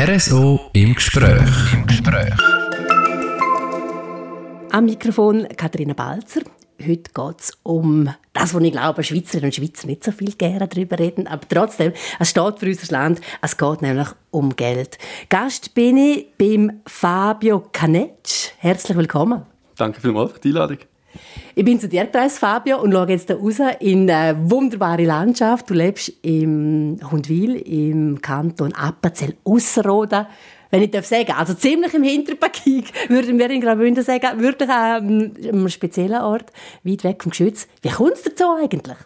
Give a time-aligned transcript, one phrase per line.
[0.00, 1.72] RSO im Gespräch.
[1.72, 2.32] Im Gespräch.
[4.70, 6.42] Am Mikrofon Katharina Balzer.
[6.80, 10.68] Heute geht es um das, was ich glaube, Schweizerinnen und Schweizer nicht so viel gerne
[10.68, 14.98] darüber reden, aber trotzdem, es steht für unser Land, es geht nämlich um Geld.
[15.30, 18.52] Gast bin ich beim Fabio Canetsch.
[18.58, 19.46] Herzlich willkommen.
[19.76, 20.78] Danke vielmals für die Einladung.
[21.54, 25.68] Ich bin zu dir gereist, Fabio, und schaue jetzt raus in eine wunderbare Landschaft.
[25.70, 30.26] Du lebst im Hundwil, im Kanton Appenzell Ausserrhoden.
[30.70, 32.58] Wenn ich darf sagen, also ziemlich im Hinterpark
[33.08, 36.52] würden wir in Graubünden sagen, wirklich an einem speziellen Ort,
[36.84, 37.66] weit weg vom Geschütz.
[37.82, 38.98] Wie kommt es dazu eigentlich?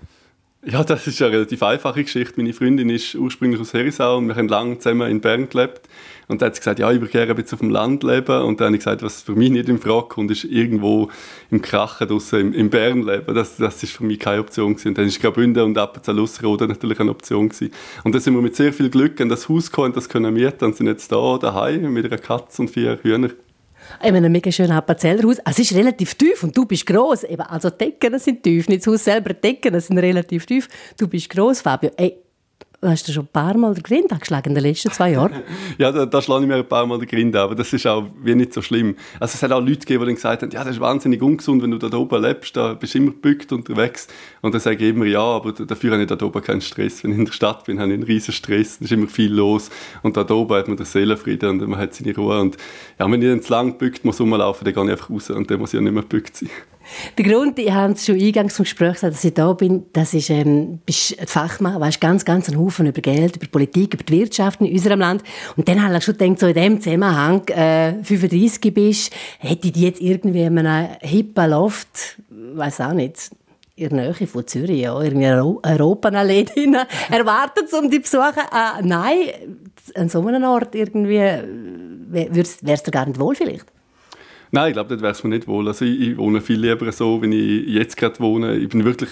[0.65, 2.35] Ja, das ist eine relativ einfache Geschichte.
[2.37, 5.89] Meine Freundin ist ursprünglich aus Herisau und wir haben lange zusammen in Bern gelebt.
[6.29, 8.43] Und da hat sie gesagt, ja, ich würde gerne ein bisschen auf dem Land leben.
[8.43, 11.11] Und dann habe ich gesagt, was für mich nicht in Frage kommt, ist irgendwo
[11.51, 13.35] im Krachen draussen im, im Bern leben.
[13.35, 14.89] Das, das ist für mich keine Option gewesen.
[14.89, 17.73] Und dann ist Graubünden und Appenzell-Ausserrhoden natürlich eine Option gewesen.
[18.05, 20.65] Und dann sind wir mit sehr viel Glück an das Haus gekommen, das können mieten
[20.65, 23.33] und sind jetzt da, daheim, mit einer Katze und vier Hühnern.
[24.03, 25.39] Ich meine, ein mega schönes Appenzellerhaus.
[25.45, 27.25] Es ist relativ tief und du bist gross.
[27.25, 30.69] Eben, also Decken sind tief, nicht das Haus selber, Decken sind relativ tief.
[30.99, 31.91] Du bist gross, Fabio.
[31.97, 32.17] Ey,
[32.83, 35.33] hast du schon ein paar Mal den Grind angeschlagen in den letzten zwei Jahren?
[35.79, 38.05] ja, da, da schlage ich mir ein paar Mal den Grind aber das ist auch
[38.23, 38.97] wie nicht so schlimm.
[39.21, 41.71] Also es hat auch Leute gegeben, die gesagt haben, ja, das ist wahnsinnig ungesund, wenn
[41.71, 44.09] du da oben lebst, da bist du immer gebückt unterwegs.
[44.41, 47.05] Und dann sage ich immer, ja, aber dafür habe ich da oben keinen Stress.
[47.05, 49.33] Wenn ich in der Stadt bin, habe ich einen riesen Stress, da ist immer viel
[49.33, 49.71] los.
[50.03, 52.41] Und da oben hat man den Seelenfrieden und man hat seine Ruhe.
[52.41, 52.57] Und
[52.99, 55.51] ja, wenn ich dann zu lang gebückt muss rumlaufen, dann gehe ich einfach raus und
[55.51, 56.51] dann muss ich ja nicht mehr gebückt sein.
[57.19, 60.15] Der Grund, ich habe es schon eingangs zum Gespräch gesagt, dass ich da bin, das
[60.15, 64.05] ist, ähm, bist ein Fachmann, weißt ganz, ganz einen Haufen über Geld, über Politik, über
[64.05, 65.23] die Wirtschaft in unserem Land.
[65.57, 69.73] Und dann habe ich schon gedacht, so in dem Zusammenhang, äh, 35 bist, hätte ich
[69.73, 73.31] die jetzt irgendwie in einem hippen Loft, weiß auch nicht,
[73.77, 76.77] in der Nähe von Zürich, ja, irgendwie Europaallee drin,
[77.11, 78.45] erwartet, um die zu besuchen.
[78.53, 79.17] Äh, nein,
[79.95, 83.67] an so einem Ort irgendwie, äh, wärst du gar nicht wohl vielleicht?
[84.55, 85.67] Nein, ich glaube, dort wäre es mir nicht wohl.
[85.67, 88.57] Also ich, ich, wohne viel lieber so, wie ich jetzt gerade wohne.
[88.57, 89.09] Ich bin wirklich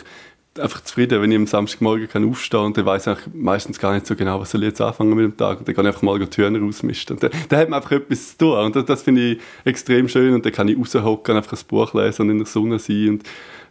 [0.59, 4.07] einfach zufrieden, wenn ich am Samstagmorgen kann aufstehen und dann weiß ich meistens gar nicht
[4.07, 5.61] so genau, was soll ich jetzt anfangen mit dem Tag.
[5.61, 7.17] Und dann kann ich einfach mal die Hühner ausmisten.
[7.17, 8.59] Und dann, dann hat man einfach etwas zu tun.
[8.59, 10.35] Und das, das finde ich extrem schön.
[10.35, 13.09] Und dann kann ich raushocken, einfach ein Buch lesen und in der Sonne sein.
[13.09, 13.23] Und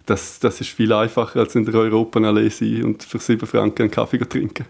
[0.08, 3.91] das, das ist viel einfacher, als in der Europaallee sein und für sieben Franken einen
[3.91, 4.66] Kaffee trinken.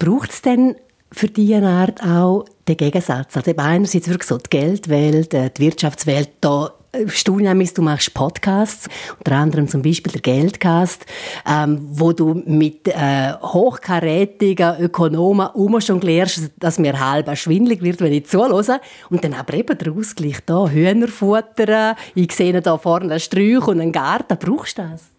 [0.00, 0.74] Braucht es denn
[1.12, 3.36] für diese Art auch den Gegensatz.
[3.36, 6.72] Also einerseits wirklich so die Geldwelt, äh, die Wirtschaftswelt, da
[7.06, 8.86] Studienmis, du machst Podcasts,
[9.18, 11.06] unter anderem zum Beispiel der Geldcast,
[11.46, 18.00] ähm, wo du mit äh, hochkarätigen Ökonomen immer schon lernst, dass mir halb schwindlig wird,
[18.00, 18.80] wenn ich zuhöre.
[19.08, 23.80] Und dann aber eben der Ausgleich da, Hühnerfutter, ich sehe da vorne einen Sträuch und
[23.80, 25.11] einen Garten, brauchst du das?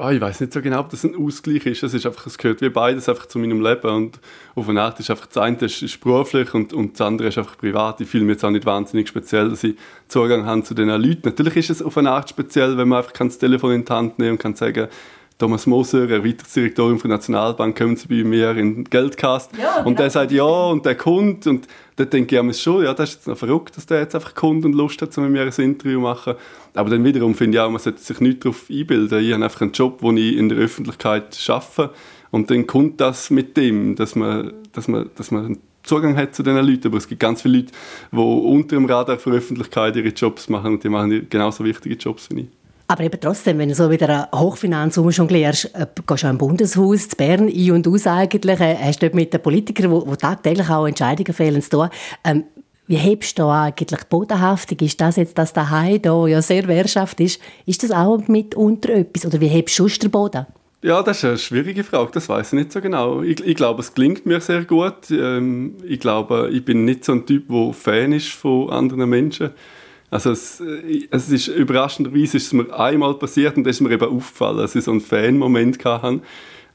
[0.00, 1.82] Oh, ich weiß nicht so genau, ob das ein Ausgleich ist.
[1.82, 3.90] Es, ist einfach, es gehört wie beides einfach zu meinem Leben.
[3.90, 4.20] Und
[4.54, 7.38] auf eine Art ist einfach das eine ist, ist beruflich und, und das andere ist
[7.38, 8.00] einfach privat.
[8.00, 9.74] Ich fühle mich jetzt auch nicht wahnsinnig speziell, dass ich
[10.06, 11.22] Zugang habe zu diesen Leuten.
[11.24, 14.20] Natürlich ist es auf eine Art speziell, wenn man einfach das Telefon in die Hand
[14.20, 14.86] nehmen und kann sagen,
[15.38, 19.52] Thomas Moser, Erweiterungsdirektorin der Nationalbank, kommen Sie bei mir in den Geldcast.
[19.56, 22.92] Ja, und der sagt ja und der kommt und dann denke ich mir schon, ja,
[22.92, 25.42] das ist jetzt noch verrückt, dass der jetzt einfach kommt und Lust hat, mit mir
[25.42, 26.34] ein Interview zu machen.
[26.74, 29.24] Aber dann wiederum finde ich auch, man sollte sich nicht darauf einbilden.
[29.24, 31.90] Ich habe einfach einen Job, wo ich in der Öffentlichkeit arbeite
[32.32, 36.42] und dann kommt das mit dem, dass man, dass man, dass man Zugang hat zu
[36.42, 36.88] diesen Leuten.
[36.88, 37.72] Aber es gibt ganz viele Leute,
[38.10, 42.28] die unter dem Radar für Öffentlichkeit ihre Jobs machen und die machen genauso wichtige Jobs
[42.30, 42.48] wie ich.
[42.90, 47.10] Aber eben trotzdem, wenn du so wieder eine Hochfinanz jonglierst, äh, gehst du im Bundeshaus
[47.10, 50.86] zu Bern ein und aus eigentlich, äh, hast dort mit den Politikern, die tagtäglich auch
[50.86, 51.90] Entscheidungen fehlen, zu tun.
[52.24, 52.44] Ähm,
[52.86, 54.80] wie hebst du da eigentlich bodenhaftig?
[54.80, 59.26] Ist das jetzt das daheim, da ja sehr Wehrschaft ist, ist das auch mitunter etwas?
[59.26, 60.46] Oder wie hebst du sonst den Boden?
[60.80, 63.20] Ja, das ist eine schwierige Frage, das weiß ich nicht so genau.
[63.20, 65.10] Ich, ich glaube, es klingt mir sehr gut.
[65.10, 69.50] Ähm, ich glaube, ich bin nicht so ein Typ, der Fan ist von anderen Menschen.
[70.10, 73.90] Also es, äh, es ist überraschenderweise ist es mir einmal passiert und da ist mir
[73.90, 76.20] eben aufgefallen, dass ich so einen Fan-Moment hatte.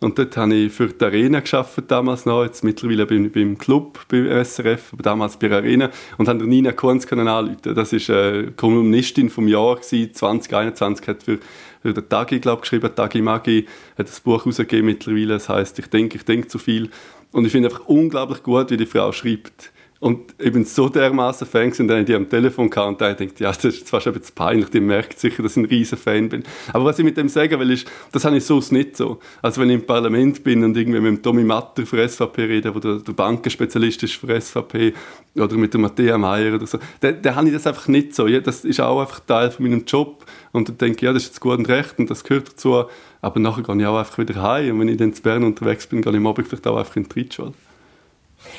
[0.03, 2.44] Und dort habe ich für die Arena geschafft damals noch.
[2.44, 5.91] Jetzt mittlerweile ich beim Club, beim SRF, aber damals bei der Arena.
[6.18, 11.39] Und habe Nina Kunz anrufen Das ist eine Kolumnistin vom Jahr gewesen, 2021, hat für,
[11.81, 13.65] für den Tagi, glaube geschrieben, Tagi Magi,
[13.97, 15.35] hat das Buch herausgegeben mittlerweile.
[15.35, 16.89] Das heißt, ich denke, ich denke zu viel.
[17.31, 19.71] Und ich finde einfach unglaublich gut, wie die Frau schreibt.
[20.03, 23.53] Und ich bin so dermaßen Fan gewesen, dann die am Telefon kam und denkt, ja,
[23.53, 26.27] das ist zwar schon ein bisschen peinlich, die merkt sicher, dass ich ein riesen Fan
[26.27, 26.44] bin.
[26.73, 29.19] Aber was ich mit dem sagen will, ist, das habe ich so nicht so.
[29.41, 32.75] Also wenn ich im Parlament bin und irgendwie mit dem Tommy Matter für SVP rede,
[32.75, 34.94] wo der, der Bankenspezialist ist für SVP,
[35.35, 38.27] oder mit dem Matthäa Meier oder so, dann, dann habe ich das einfach nicht so.
[38.27, 40.25] Ja, das ist auch einfach Teil von meinem Job.
[40.51, 42.83] Und dann denke ich, ja, das ist jetzt gut und recht und das gehört dazu.
[43.21, 44.71] Aber nachher gehe ich auch einfach wieder heim.
[44.73, 47.07] Und wenn ich dann zu Bern unterwegs bin, gehe ich am vielleicht auch einfach in
[47.07, 47.53] die Reitschule.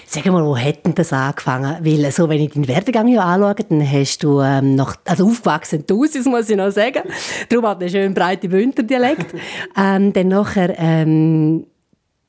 [0.07, 1.77] Sag mal, wo hat denn das angefangen?
[1.81, 5.87] Weil, so, wenn ich deinen Werdegang hier anschaue, dann hast du ähm, noch, also aufgewachsen
[5.87, 7.03] Tausis, muss ich noch sagen.
[7.49, 9.35] Darum hat er schön breite Bündnerdialekt.
[9.77, 11.67] ähm, dann nachher, ähm,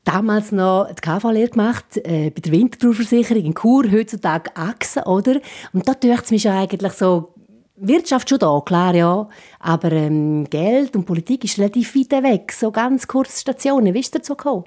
[0.03, 5.39] damals noch die KV-Lehre gemacht, äh, bei der Winterthur-Versicherung in Chur, heutzutage Achsen, oder?
[5.73, 7.33] Und da dürfte es mich eigentlich so,
[7.77, 9.27] Wirtschaft schon da, klar, ja.
[9.59, 12.53] Aber ähm, Geld und Politik ist relativ weit weg.
[12.53, 13.93] So ganz kurze Stationen.
[13.93, 14.63] Wie ist dazu gekommen?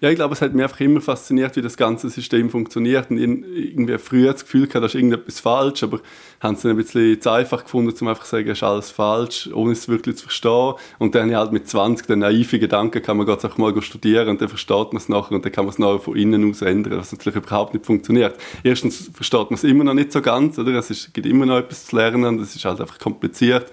[0.00, 3.10] Ja, ich glaube, es hat mich einfach immer fasziniert, wie das ganze System funktioniert.
[3.10, 6.00] Und irgendwie früher das Gefühl gehabt, da ist irgendetwas falsch, aber
[6.40, 8.90] haben es dann ein bisschen zu einfach gefunden, um einfach zu sagen, es ist alles
[8.90, 10.74] falsch, ohne es wirklich zu verstehen.
[10.98, 14.40] Und dann halt mit 20 den naiven Gedanken, kann man Gott auch mal studieren und
[14.40, 16.98] dann versteht man es nachher und dann kann man es nachher von innen aus ändern,
[16.98, 18.36] was natürlich überhaupt nicht funktioniert.
[18.62, 20.72] Erstens versteht man es immer noch nicht so ganz, oder?
[20.74, 23.70] Es gibt immer noch etwas zu lernen und es ist halt einfach kompliziert.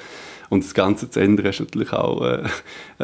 [0.52, 2.44] Und das Ganze zu ändern ist natürlich auch äh,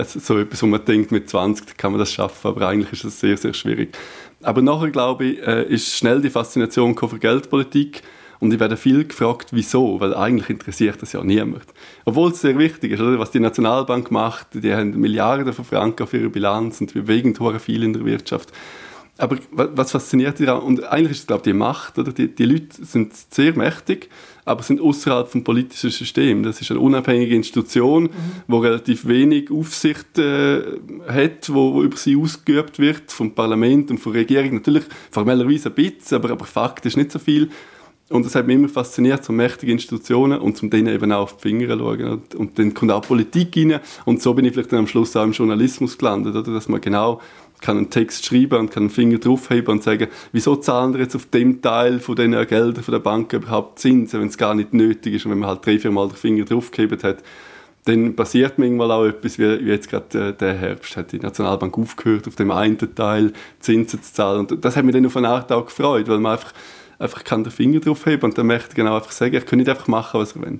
[0.03, 3.21] so etwas, wo man denkt, mit 20 kann man das schaffen, aber eigentlich ist das
[3.21, 3.97] sehr, sehr schwierig.
[4.43, 8.03] Aber nachher, glaube ich, äh, ist schnell die Faszination für Geldpolitik
[8.41, 11.63] und ich werde viel gefragt, wieso, weil eigentlich interessiert das ja niemand.
[12.03, 13.17] Obwohl es sehr wichtig ist, oder?
[13.17, 17.81] was die Nationalbank macht, die haben Milliarden von Franken auf ihrer Bilanz und bewegen viel
[17.81, 18.51] in der Wirtschaft.
[19.17, 20.63] Aber was fasziniert daran?
[20.63, 21.97] Und eigentlich ist es, glaube ich, die Macht.
[21.97, 22.11] Oder?
[22.11, 24.09] Die, die Leute sind sehr mächtig,
[24.47, 26.43] aber sind außerhalb vom politischen System.
[26.43, 28.09] Das ist eine unabhängige Institution, mhm.
[28.47, 30.61] wo relativ wenig Aufsicht äh,
[31.07, 34.55] hat, wo, wo, über sie ausgeübt wird vom Parlament und von der Regierung.
[34.55, 37.49] Natürlich formellerweise ein bisschen, aber, aber faktisch nicht so viel.
[38.09, 41.37] Und das hat mich immer fasziniert, so mächtige Institutionen und zum denen eben auch auf
[41.37, 42.05] die Finger schauen.
[42.05, 43.81] Und, und dann kommt auch Politik rein.
[44.05, 46.53] Und so bin ich vielleicht dann am Schluss auch im Journalismus gelandet, oder?
[46.53, 47.19] dass man genau
[47.61, 51.15] kann einen Text schreiben und kann einen Finger draufheben und sagen, wieso zahlen wir jetzt
[51.15, 54.73] auf dem Teil von den Geldern von der Bank überhaupt Zinsen, wenn es gar nicht
[54.73, 57.23] nötig ist und wenn man halt drei, vier Mal den Finger draufgehebt hat,
[57.85, 62.27] dann passiert manchmal auch etwas, wie, jetzt gerade äh, der Herbst, hat die Nationalbank aufgehört,
[62.27, 65.51] auf dem einen Teil Zinsen zu zahlen und das hat mich dann auf eine Art
[65.51, 66.53] auch gefreut, weil man einfach,
[66.99, 69.69] einfach kann den Finger draufheben und dann möchte ich genau einfach sagen, ich kann nicht
[69.69, 70.59] einfach machen, was er will.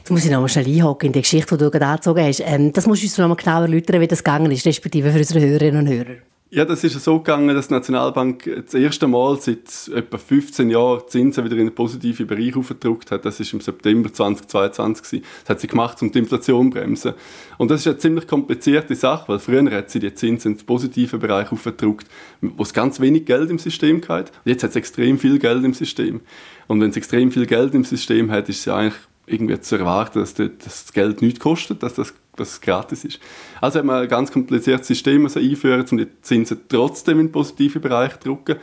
[0.00, 2.40] Jetzt muss ich noch mal schnell einhaken in die Geschichte, die du gerade angezogen hast.
[2.40, 5.18] Ähm, das musst du uns noch mal genauer erläutern, wie das gegangen ist, respektive für
[5.18, 6.16] unsere Hörerinnen und Hörer.
[6.52, 11.02] Ja, das ist so gegangen, dass die Nationalbank das erste Mal seit etwa 15 Jahren
[11.06, 13.24] Zinsen wieder in den positiven Bereich aufgedrückt hat.
[13.24, 15.22] Das ist im September 2022.
[15.42, 17.14] Das hat sie gemacht, um die Inflation zu bremsen.
[17.58, 20.66] Und das ist eine ziemlich komplizierte Sache, weil früher hat sie die Zinsen in den
[20.66, 22.08] positiven Bereich aufgedrückt,
[22.40, 24.32] wo es ganz wenig Geld im System gab.
[24.44, 26.20] Jetzt hat es extrem viel Geld im System.
[26.66, 30.20] Und wenn es extrem viel Geld im System hat, ist ja eigentlich irgendwie zu erwarten,
[30.20, 33.20] dass das Geld nichts kostet, dass das, dass gratis ist.
[33.60, 37.32] Also hat man ein ganz kompliziertes System also einführen, um die Zinsen trotzdem in den
[37.32, 38.56] positiven Bereich zu drücken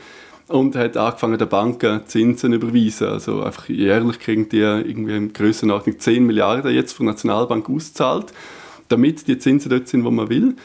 [0.47, 3.07] und hat angefangen, der Banken Zinsen zu überweisen.
[3.07, 8.33] Also einfach jährlich kriegen die irgendwie in Grössenordnung 10 Milliarden jetzt von der Nationalbank auszahlt,
[8.87, 10.55] damit die Zinsen dort sind, wo man will.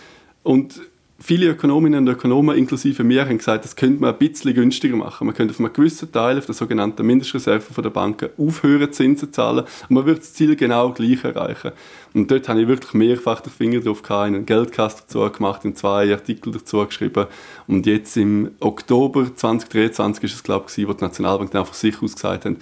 [0.42, 0.80] Und
[1.22, 5.26] viele Ökonominnen und Ökonomen, inklusive mir, haben gesagt, das könnte man ein bisschen günstiger machen.
[5.26, 9.30] Man könnte auf einem gewissen Teil, auf der sogenannten Mindestreserve der Banken, aufhören, Zinsen zu
[9.30, 11.72] zahlen und man wird das Ziel genau gleich erreichen.
[12.12, 15.76] Und dort habe ich wirklich mehrfach den Finger drauf gehabt, einen Geldkasten dazu gemacht, in
[15.76, 17.26] zwei Artikel dazu geschrieben.
[17.66, 22.02] Und jetzt im Oktober 2023 ist es, glaube ich, wo die Nationalbank dann einfach sich
[22.02, 22.56] aus gesagt hat,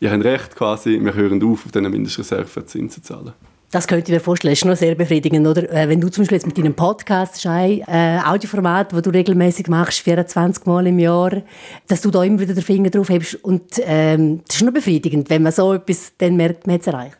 [0.00, 3.49] ihr habt recht quasi, wir hören auf, auf diese Mindestreserve Zinsen zu zahlen.
[3.72, 5.70] Das könnte ich mir vorstellen, das ist noch sehr befriedigend, oder?
[5.72, 9.68] Äh, wenn du zum Beispiel jetzt mit deinem Podcast, ein äh, Audioformat, das du regelmäßig
[9.68, 11.42] machst, 24 Mal im Jahr,
[11.86, 15.30] dass du da immer wieder den Finger drauf hebst und ähm, das ist noch befriedigend,
[15.30, 17.16] wenn man so etwas dann merkt, man hat es erreicht.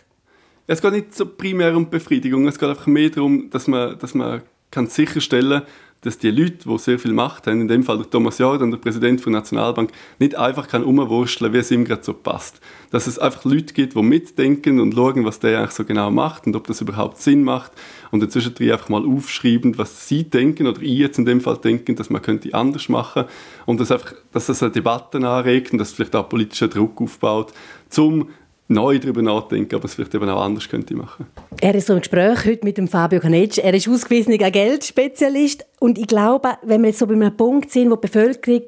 [0.67, 4.15] Es geht nicht so primär um Befriedigung, es geht einfach mehr darum, dass man, dass
[4.15, 4.43] man
[4.73, 5.69] kann sicherstellen kann,
[6.03, 8.79] dass die Leute, die sehr viel Macht haben, in dem Fall der Thomas Jordan, der
[8.79, 12.61] Präsident der Nationalbank, nicht einfach kann umwursteln, wie es ihm gerade so passt.
[12.91, 16.47] Dass es einfach Leute gibt, die mitdenken und schauen, was der eigentlich so genau macht
[16.47, 17.73] und ob das überhaupt Sinn macht
[18.11, 21.97] und dazwischen einfach mal aufschreiben, was sie denken oder ich jetzt in dem Fall denken,
[21.97, 23.25] dass man könnte anders machen
[23.67, 27.53] und dass einfach, dass das eine Debatte anregt und dass vielleicht auch politischer Druck aufbaut,
[27.91, 28.29] zum
[28.71, 31.27] neu darüber nachdenken, aber es vielleicht eben auch anders könnte machen.
[31.61, 33.59] Er ist so im Gespräch heute mit dem Fabio Canetsch.
[33.59, 37.91] Er ist ausgewiesener Geldspezialist und ich glaube, wenn wir jetzt so bei einem Punkt sind,
[37.91, 38.63] wo die Bevölkerung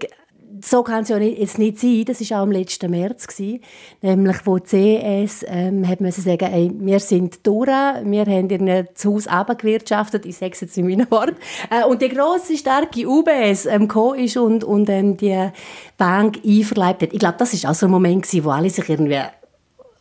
[0.65, 2.05] so kann es ja jetzt nicht sein.
[2.05, 3.27] Das war auch im letzten März.
[3.27, 3.61] Gewesen,
[4.01, 8.89] nämlich, wo die CES ähm, hat man sagen, ey, wir sind durch, wir haben ihr
[9.05, 11.37] Haus abgewirtschaftet, ich sage es jetzt in meinen Worten.
[11.71, 15.51] Äh, und die grosse, starke UBS ähm, gekommen ist und, und ähm, die
[15.99, 17.13] Bank einverleibt hat.
[17.13, 19.21] Ich glaube, das war auch so ein Moment, gewesen, wo alle sich irgendwie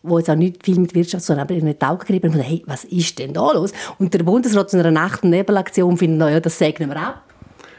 [0.04, 2.64] wo jetzt auch nicht viel mit Wirtschaft, sondern aber in den Augen gerieben und hey,
[2.66, 3.72] was ist denn da los?
[4.00, 7.24] Und der Bundesrat zu einer Nacht- und Nebelaktion findet, naja, das segnen wir ab.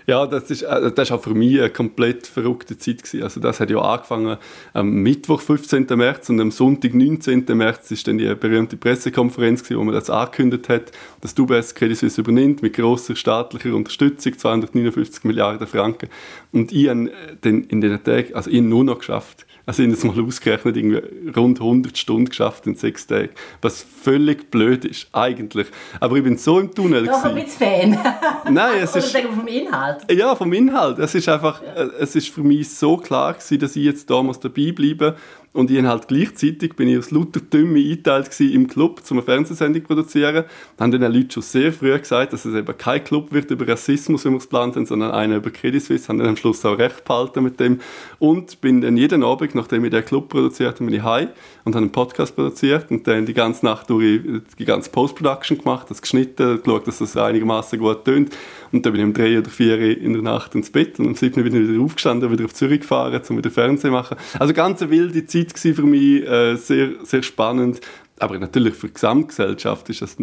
[0.06, 3.22] Ja, das ist, äh, das ist auch für mich eine komplett verrückte Zeit gewesen.
[3.22, 4.36] Also das hat ja angefangen
[4.72, 5.86] am Mittwoch, 15.
[5.94, 7.44] März und am Sonntag, 19.
[7.56, 11.96] März ist dann die berühmte Pressekonferenz gewesen, wo man das angekündigt hat, dass UBS Credit
[11.96, 16.08] Suisse übernimmt mit großer staatlicher Unterstützung, 259 Milliarden Franken.
[16.50, 17.10] Und ich habe
[17.42, 20.76] dann in den Tagen, also ich nur noch geschafft, also ich habe es mal ausgerechnet,
[20.76, 23.30] irgendwie rund 100 Stunden geschafft in sechs Tagen.
[23.60, 25.68] Was völlig blöd ist, eigentlich.
[26.00, 27.06] Aber ich bin so im Tunnel.
[27.06, 27.98] Doch, ein bisschen Fan.
[28.52, 29.16] Nein, es Oder ist...
[29.16, 30.12] vom Inhalt.
[30.12, 30.98] Ja, vom Inhalt.
[30.98, 34.22] Es ist einfach, äh, es ist für mich so klar gewesen, dass ich jetzt da
[34.22, 35.14] muss dabei bleiben
[35.52, 39.82] und ich halt gleichzeitig bin ich aus lauter Dümme eingeteilt im Club, um eine Fernsehsendung
[39.82, 40.44] zu produzieren.
[40.76, 43.68] Da haben dann Leute schon sehr früh gesagt, dass es eben kein Club wird über
[43.68, 46.08] Rassismus, wie wir es geplant haben, sondern einer über Credit Suisse.
[46.08, 47.80] Haben dann am Schluss auch recht behalten mit dem.
[48.18, 51.28] Und bin dann jeden Abend, nachdem ich den Club produziert habe, bin ich heim
[51.64, 54.22] und habe einen Podcast produziert und dann die ganze Nacht durch
[54.58, 58.34] die ganze Post-Production gemacht, das geschnitten, geschaut, dass das einigermaßen gut tönt.
[58.72, 61.14] Und dann bin ich um drei oder vier in der Nacht ins Bett und um
[61.14, 64.16] sieben bin ich wieder aufgestanden, wieder auf Zürich gefahren, um wieder Fernsehen zu machen.
[64.38, 67.80] Also ganz eine wilde Zeit gewesen für mich, äh, sehr, sehr spannend.
[68.18, 70.16] Aber natürlich für die Gesamtgesellschaft ist das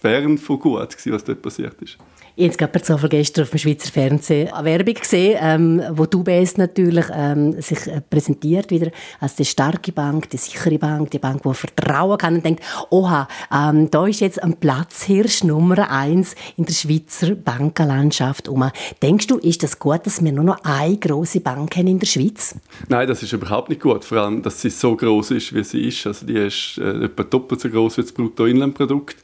[0.00, 1.98] fern von gut gewesen, was dort passiert ist.
[2.36, 6.06] Ich habe gerade per Zufall gestern auf dem Schweizer Fernsehen eine Werbung gesehen, ähm, wo
[6.06, 11.10] die UBS natürlich ähm, sich äh, präsentiert wieder als die starke Bank, die sichere Bank,
[11.10, 15.90] die Bank, die Vertrauen kann und denkt, oha, ähm, da ist jetzt ein Platzhirsch Nummer
[15.90, 18.48] eins in der Schweizer Bankenlandschaft.
[18.48, 18.70] Um.
[19.02, 22.06] Denkst du, ist das gut, dass wir nur noch eine große Bank haben in der
[22.06, 22.54] Schweiz?
[22.88, 24.04] Nein, das ist überhaupt nicht gut.
[24.04, 26.06] Vor allem, dass sie so groß ist, wie sie ist.
[26.06, 29.16] Also die ist äh, etwa doppelt so groß wie das Bruttoinlandprodukt.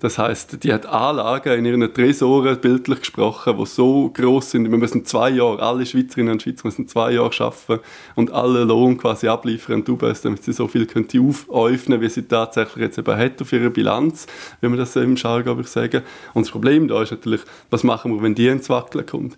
[0.00, 4.70] Das heißt, die hat Anlagen in ihren Tresoren, bildlich gesprochen, die so groß sind.
[4.70, 8.96] Wir müssen zwei Jahre, alle Schweizerinnen und Schweizer müssen zwei Jahre arbeiten und alle Lohn
[8.96, 13.42] quasi abliefern UBS, damit sie so viel könnte aufäufnen, wie sie tatsächlich jetzt eben hat
[13.42, 14.26] auf ihrer Bilanz,
[14.62, 16.02] wie man das im Jargon sagen.
[16.32, 19.36] Und das Problem da ist natürlich, was machen wir, wenn die ins Wackeln kommt?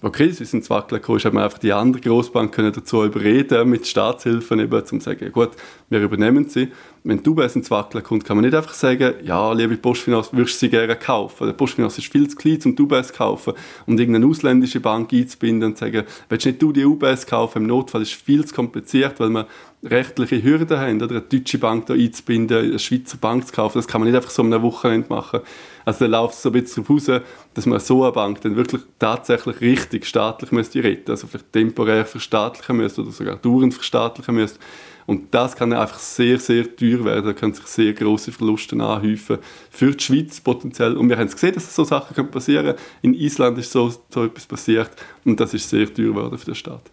[0.00, 4.60] Okay, sie sind zwar gekommen, hat man einfach die anderen Großbanken dazu überreden, mit Staatshilfen
[4.60, 5.50] eben, um zu sagen, ja gut,
[5.88, 6.68] wir übernehmen sie.
[7.02, 10.56] Wenn du bei ins Wackeln kommt, kann man nicht einfach sagen, ja, liebe Postfinanz, würdest
[10.56, 11.46] du sie gerne kaufen?
[11.46, 13.54] Der Postfinanz ist viel zu klein, um die UBS zu kaufen
[13.86, 17.62] und irgendeine ausländische Bank einzubinden und zu sagen, willst nicht du die UBS kaufen?
[17.62, 19.46] Im Notfall ist es viel zu kompliziert, weil man
[19.82, 23.86] rechtliche Hürden haben, oder eine deutsche Bank da einzubinden, eine Schweizer Bank zu kaufen, das
[23.86, 25.40] kann man nicht einfach so um eine Wochenende machen.
[25.84, 27.22] Also da läuft es so ein bisschen darauf raus,
[27.54, 32.04] dass man so eine Bank dann wirklich tatsächlich richtig staatlich müsste retten, also vielleicht temporär
[32.04, 34.58] verstaatlichen müsste oder sogar dauernd verstaatlichen müsste.
[35.06, 37.24] Und das kann einfach sehr, sehr teuer werden.
[37.24, 39.38] Da können sich sehr große Verluste anhäufen
[39.70, 40.98] für die Schweiz potenziell.
[40.98, 42.78] Und wir haben es gesehen, dass so Sachen passieren können.
[43.00, 44.90] In Island ist so, so etwas passiert
[45.24, 46.90] und das ist sehr teuer geworden für den Staat.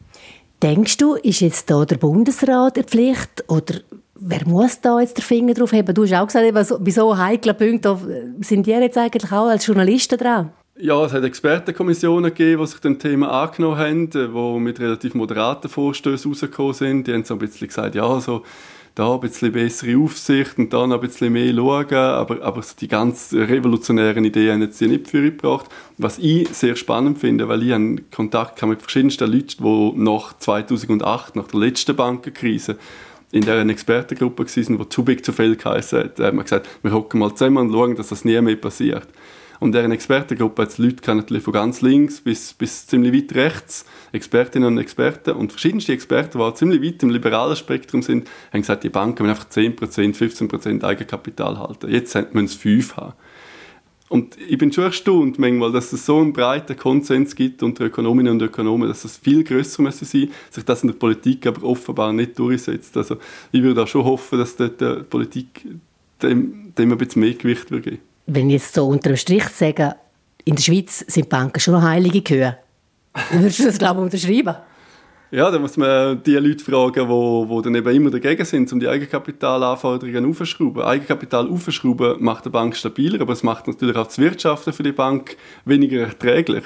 [0.65, 3.75] Denkst du, ist jetzt da der Bundesrat in Pflicht oder
[4.15, 5.93] wer muss da jetzt den Finger drauf haben?
[5.93, 10.17] Du hast auch gesagt, bei so heiklen Punkten sind die jetzt eigentlich auch als Journalisten
[10.17, 10.49] dran?
[10.79, 15.69] Ja, es hat Expertenkommissionen gegeben, die sich dem Thema angenommen haben, die mit relativ moderaten
[15.69, 17.05] Vorstößen rausgekommen sind.
[17.05, 18.41] Die haben so ein bisschen gesagt, ja, so
[18.95, 22.87] da ein bisschen bessere Aufsicht und da noch ein bisschen mehr schauen, aber, aber die
[22.87, 25.65] ganz revolutionären Ideen haben jetzt nicht für gebracht.
[25.97, 31.35] Was ich sehr spannend finde, weil ich einen Kontakt mit verschiedensten Leuten, die nach 2008,
[31.35, 32.77] nach der letzten Bankenkrise,
[33.31, 36.19] in dieser Expertengruppe waren, die «Too Big to Fail» geheißen hat.
[36.19, 39.07] Da wir gesagt, wir hocken mal zusammen und schauen, dass das nie mehr passiert.
[39.59, 44.67] Und deren Expertengruppe hat Leute kennen, von ganz links bis, bis ziemlich weit rechts, Expertinnen
[44.67, 45.31] und Experten.
[45.31, 49.23] Und verschiedenste Experten, die auch ziemlich weit im liberalen Spektrum sind, haben gesagt, die Banken
[49.23, 51.89] müssen einfach 10%, 15% Eigenkapital halten.
[51.89, 53.13] Jetzt müssen sie 5 haben.
[54.07, 58.33] Und ich bin schon erstaunt manchmal, dass es so einen breiten Konsens gibt unter Ökonominnen
[58.33, 62.13] und Ökonomen, dass es viel grösser müsste sein, sich das in der Politik aber offenbar
[62.13, 62.95] nicht durchsetzt.
[62.97, 63.17] Also
[63.51, 65.65] ich würde auch schon hoffen, dass dort die Politik
[66.21, 69.47] dem, dem ein bisschen mehr Gewicht würde geben wenn ich jetzt so unter dem Strich
[69.49, 69.95] sage,
[70.43, 72.57] in der Schweiz sind Banken schon noch heilige Kühe,
[73.31, 74.55] würdest du das, glaube ich, unterschreiben?
[75.31, 78.79] Ja, da muss man die Leute fragen, die, die dann eben immer dagegen sind, um
[78.79, 80.83] die Eigenkapitalanforderungen aufzuschrauben.
[80.83, 84.91] Eigenkapital aufzuschrauben macht eine Bank stabiler, aber es macht natürlich auch das Wirtschaften für die
[84.91, 86.63] Bank weniger erträglich.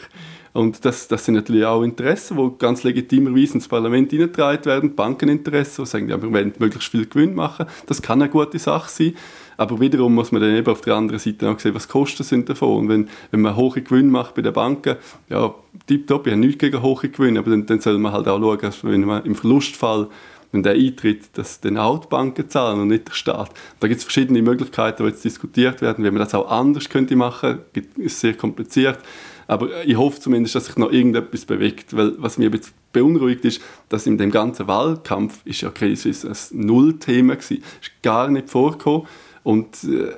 [0.52, 5.86] Und das, das sind natürlich auch Interessen, die ganz legitimerweise ins Parlament hineingetragen werden, Bankeninteressen,
[5.86, 7.66] die sagen, ja, wir wollen möglichst viel Gewinn machen.
[7.86, 9.14] Das kann eine gute Sache sein.
[9.60, 12.48] Aber wiederum muss man dann eben auf der anderen Seite auch sehen, was Kosten sind
[12.48, 12.78] davon.
[12.78, 14.96] Und wenn, wenn man hohe Gewinne macht bei den Banken,
[15.28, 15.54] ja,
[15.86, 18.60] tipptopp, ich habe nichts gegen hohe Gewinne, aber dann, dann soll man halt auch schauen,
[18.62, 20.08] dass wenn man im Verlustfall
[20.54, 23.52] wenn der eintritt, dass dann auch die Banken zahlen und nicht der Staat.
[23.82, 26.04] Da gibt es verschiedene Möglichkeiten, die jetzt diskutiert werden.
[26.04, 27.60] Wenn man das auch anders könnte machen,
[27.98, 28.98] ist sehr kompliziert.
[29.46, 33.46] Aber ich hoffe zumindest, dass sich noch irgendetwas bewegt, weil was mich ein bisschen beunruhigt
[33.46, 37.64] ist, dass in dem ganzen Wahlkampf ist ja Suisse ein Nullthema gewesen.
[37.82, 39.08] Ist gar nicht vorgekommen.
[39.50, 40.12] Und äh,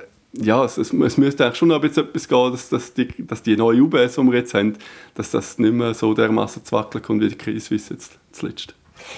[0.44, 3.56] ja, es, es, es müsste eigentlich schon ein etwas gehen, dass, dass, die, dass die
[3.56, 4.76] neue UBS, die wir jetzt haben,
[5.14, 8.74] dass das nicht mehr so dermaßen zu wackeln kommt wie die Credit jetzt zuletzt.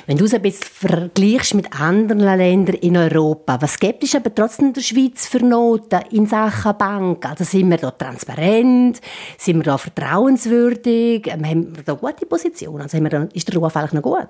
[0.07, 4.33] Wenn du es ein bisschen vergleichst mit anderen Ländern in Europa, was gibt es aber
[4.33, 7.27] trotzdem der Schweiz für Noten in Sachen Bank?
[7.29, 9.01] Also sind wir da transparent?
[9.37, 11.27] Sind wir da vertrauenswürdig?
[11.27, 12.81] Ähm, haben wir da gute Position?
[12.81, 14.29] Also ist der Ruf eigentlich noch gut?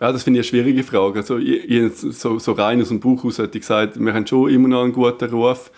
[0.00, 1.18] Ja, das finde ich eine schwierige Frage.
[1.18, 4.50] Also, ich, so, so rein aus dem Buch aus hätte ich gesagt, wir haben schon
[4.50, 5.70] immer noch einen guten Ruf.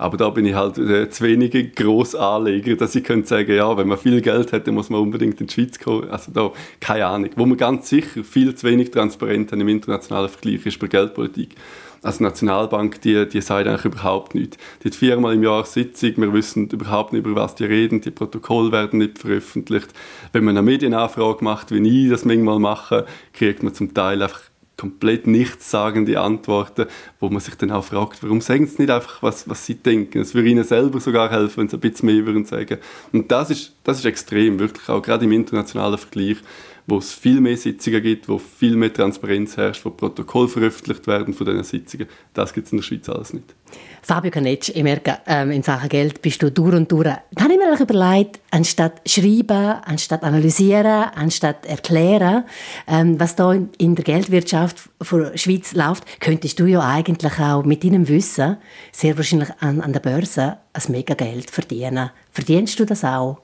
[0.00, 3.86] Aber da bin ich halt äh, zu wenig Grossanleger, dass ich könnte sagen, ja, wenn
[3.86, 6.08] man viel Geld dann muss man unbedingt in die Schweiz kommen.
[6.08, 7.28] Also da, keine Ahnung.
[7.36, 11.54] Wo wir ganz sicher viel zu wenig transparent haben im internationalen Vergleich, ist bei Geldpolitik.
[12.00, 14.56] Also Nationalbank, die, die sagt eigentlich überhaupt nichts.
[14.82, 18.10] Die hat viermal im Jahr Sitzung, wir wissen überhaupt nicht, über was die reden, die
[18.10, 19.88] Protokolle werden nicht veröffentlicht.
[20.32, 23.04] Wenn man eine Medienanfrage macht, wie ich das manchmal mache,
[23.34, 24.40] kriegt man zum Teil einfach
[24.80, 26.86] komplett nichtssagende Antworten,
[27.18, 30.20] wo man sich dann auch fragt, warum sagen sie nicht einfach, was, was sie denken.
[30.20, 32.78] Es würde ihnen selber sogar helfen, wenn sie ein bisschen mehr würden sagen.
[33.12, 36.38] Und das ist, das ist extrem, wirklich auch gerade im internationalen Vergleich,
[36.86, 41.34] wo es viel mehr Sitzungen gibt, wo viel mehr Transparenz herrscht, wo Protokoll veröffentlicht werden
[41.34, 42.08] von diesen Sitzungen.
[42.32, 43.54] Das gibt es in der Schweiz alles nicht.
[44.02, 47.04] Fabio Canetsch, ich merke, ähm, in Sachen Geld bist du durch und durch.
[47.04, 52.44] Da habe ich mir überlegt, anstatt schreiben, anstatt analysieren, anstatt erklären,
[52.86, 57.84] ähm, was da in der Geldwirtschaft der Schweiz läuft, könntest du ja eigentlich auch mit
[57.84, 58.56] deinem Wissen
[58.92, 62.10] sehr wahrscheinlich an, an der Börse ein mega Geld verdienen.
[62.30, 63.38] Verdienst du das auch?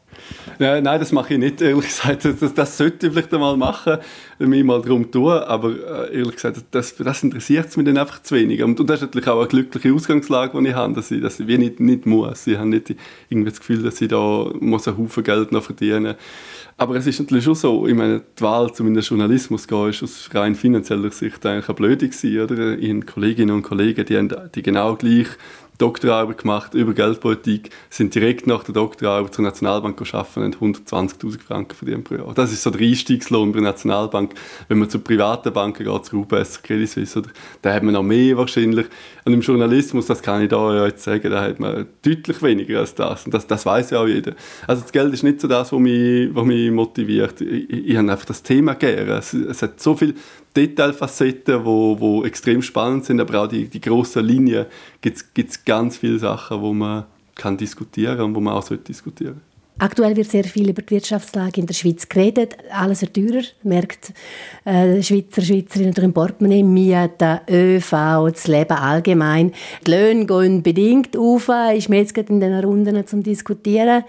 [0.59, 2.25] Nein, nein, das mache ich nicht, ehrlich gesagt.
[2.25, 3.99] Das, das sollte ich vielleicht einmal machen,
[4.39, 8.35] mich mal darum tun, aber äh, ehrlich gesagt, das, das interessiert mich dann einfach zu
[8.35, 8.63] wenig.
[8.63, 11.47] Und das ist natürlich auch eine glückliche Ausgangslage, die ich habe, dass ich, dass ich
[11.47, 12.47] wie nicht, nicht muss.
[12.47, 12.95] Ich habe nicht
[13.29, 16.17] irgendwie das Gefühl, dass ich da muss einen Haufen Geld noch verdienen muss.
[16.79, 19.88] Aber es ist natürlich schon so, ich meine, die Wahl zum in den Journalismus gehen,
[19.88, 22.79] ist aus rein finanzieller Sicht eigentlich eine blöde gewesen, oder?
[22.79, 25.29] Ich habe Kolleginnen und Kollegen, die haben die genau gleich
[25.78, 31.75] Doktorarbeit gemacht über Geldpolitik, sind direkt nach der Doktorarbeit zur Nationalbank geschaffen und 120.000 Franken
[31.75, 32.35] verdient pro Jahr.
[32.35, 34.35] Das ist so der Einstiegslohn bei der Nationalbank.
[34.68, 37.30] Wenn man zu privaten Banken geht, zu UBS, Credit Suisse, oder,
[37.62, 38.87] da hat man noch mehr wahrscheinlich.
[39.25, 42.95] Und im Journalismus, das kann ich da jetzt sagen, da hat man deutlich weniger als
[42.95, 43.25] das.
[43.25, 44.35] Und das, das weiß ja auch jeder.
[44.66, 47.40] Also das Geld ist nicht so das, was mich, was mich motiviert.
[47.40, 49.12] Ich, ich, ich habe einfach das Thema gerne.
[49.18, 50.14] Es, es hat so viel
[50.57, 54.67] Detailfacetten, wo, wo extrem spannend sind, aber auch die, die grossen Linien
[55.00, 57.04] gibt es ganz viele Sachen, wo man
[57.35, 59.41] kann diskutieren und wo man auch sollte diskutieren
[59.78, 62.57] Aktuell wird sehr viel über die Wirtschaftslage in der Schweiz geredet.
[62.73, 64.15] Alles wird teurer, merkt
[64.65, 67.91] äh, Schweizer, Schweizerinnen durch im Portemonnaie, Mieten, ÖV,
[68.33, 69.52] das Leben allgemein.
[69.87, 74.04] Die Löhne gehen bedingt auf, ist mir jetzt gerade in den Runden zum Diskutieren.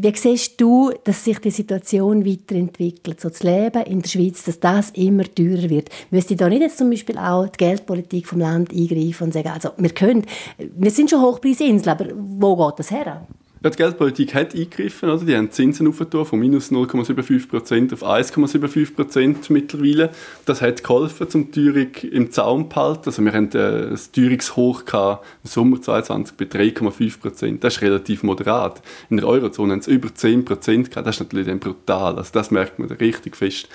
[0.00, 4.60] Wie siehst du, dass sich die Situation weiterentwickelt, so das Leben in der Schweiz, dass
[4.60, 5.88] das immer teurer wird?
[6.12, 9.70] Müsste da nicht jetzt zum Beispiel auch die Geldpolitik vom Land eingreifen und sagen, also
[9.76, 10.24] wir können,
[10.56, 13.26] wir sind schon Hochpreisinsel, aber wo geht das her?
[13.60, 15.24] Ja, die Geldpolitik hat eingegriffen, oder?
[15.24, 20.10] Die haben Zinsen aufgetan von minus 0,75% auf 1,75% mittlerweile.
[20.44, 23.02] Das hat geholfen, um die Teuerung im Zaum zu behalten.
[23.06, 27.58] Also wir hatten äh, ein Teuerungshoch im Sommer 2022 bei 3,5%.
[27.58, 28.80] Das ist relativ moderat.
[29.10, 30.44] In der Eurozone haben es über 10%
[30.90, 31.06] gehabt.
[31.06, 32.16] Das ist natürlich dann brutal.
[32.16, 33.68] Also das merkt man richtig fest.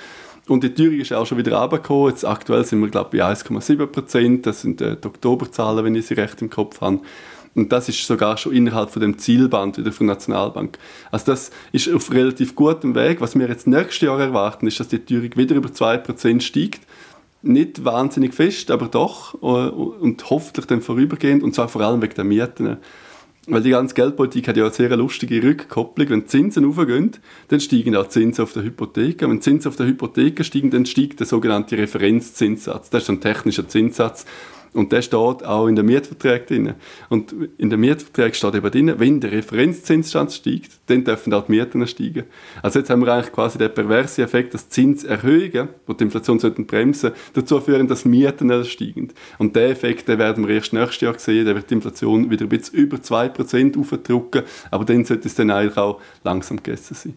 [0.48, 2.10] Und die Teuerung ist auch schon wieder runtergekommen.
[2.10, 4.42] Jetzt aktuell sind wir, glaube ich, bei 1,7%.
[4.44, 7.00] Das sind äh, die Oktoberzahlen, wenn ich sie recht im Kopf habe.
[7.56, 10.80] Und das ist sogar schon innerhalb von dem Zielband wieder von der Nationalbank.
[11.12, 13.22] Also das ist auf relativ gutem Weg.
[13.22, 16.82] Was wir jetzt nächstes Jahr erwarten, ist, dass die Teuerung wieder über 2% steigt.
[17.44, 19.36] Nicht wahnsinnig fest, aber doch.
[19.36, 21.44] Äh, und hoffentlich dann vorübergehend.
[21.44, 22.78] Und zwar vor allem wegen der Mieten.
[23.46, 26.10] Weil die ganze Geldpolitik hat ja eine sehr lustige Rückkopplung.
[26.10, 27.12] Wenn die Zinsen aufgehen,
[27.50, 29.22] dann steigen auch die Zinsen auf der Hypothek.
[29.22, 32.90] Wenn die Zinsen auf der Hypothek steigen, dann steigt der sogenannte Referenzzinssatz.
[32.90, 34.26] Das ist ein technischer Zinssatz,
[34.74, 36.74] und der steht auch in den Mietverträgen drin.
[37.10, 41.52] Und in den Mietverträgen steht eben drin, wenn der Referenzzinsstand steigt, dann dürfen auch die
[41.52, 42.24] Mieten steigen.
[42.62, 46.66] Also jetzt haben wir eigentlich quasi den perversen Effekt, dass Zinserhöhungen, die die Inflation sollten
[46.66, 49.14] bremsen, dazu führen, dass Mieten steigen.
[49.38, 52.46] Und der Effekt, den werden wir erst nächstes Jahr sehen, der wird die Inflation wieder
[52.46, 57.14] ein bisschen über 2% aufdrücken, aber dann sollte es dann eigentlich auch langsam gegessen sein.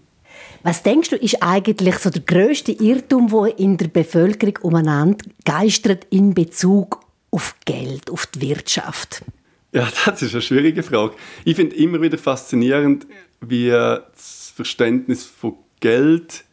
[0.62, 6.06] Was denkst du, ist eigentlich so der größte Irrtum, der in der Bevölkerung umeinander geistert
[6.10, 7.05] in Bezug
[7.36, 9.22] auf Geld, auf die Wirtschaft?
[9.70, 11.12] Ja, das ist eine schwierige Frage.
[11.44, 13.06] Ich finde immer wieder faszinierend,
[13.42, 16.44] wie das Verständnis von Geld